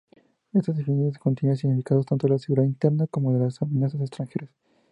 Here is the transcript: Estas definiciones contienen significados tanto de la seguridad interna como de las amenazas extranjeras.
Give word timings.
Estas 0.51 0.75
definiciones 0.77 1.19
contienen 1.19 1.55
significados 1.57 2.07
tanto 2.07 2.25
de 2.25 2.33
la 2.33 2.39
seguridad 2.39 2.65
interna 2.65 3.05
como 3.05 3.31
de 3.33 3.39
las 3.45 3.61
amenazas 3.61 4.01
extranjeras. 4.01 4.49